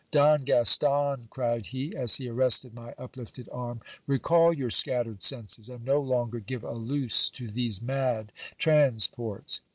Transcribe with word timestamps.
Don 0.09 0.43
Gaston, 0.45 1.27
cried 1.29 1.67
he, 1.67 1.95
as 1.95 2.15
he 2.15 2.27
arrested 2.27 2.73
my 2.73 2.95
uplifted 2.97 3.47
arm, 3.51 3.81
recall 4.07 4.51
your 4.51 4.71
scattered 4.71 5.21
senses, 5.21 5.69
and 5.69 5.85
no 5.85 5.99
longer 6.01 6.39
give 6.39 6.63
a 6.63 6.71
loose 6.73 7.29
to 7.29 7.47
these 7.47 7.83
mad 7.83 8.31
transports. 8.57 9.61